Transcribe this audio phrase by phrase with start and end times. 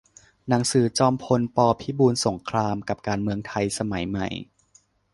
[0.47, 1.57] หนังสือ จอมพล ป.
[1.81, 4.27] พิบูลสงคราม กับการเมืองไทยสมัยใหม่